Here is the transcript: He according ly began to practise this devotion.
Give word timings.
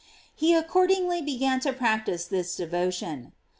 He 0.33 0.55
according 0.55 1.07
ly 1.07 1.21
began 1.21 1.59
to 1.59 1.71
practise 1.71 2.25
this 2.25 2.55
devotion. 2.55 3.33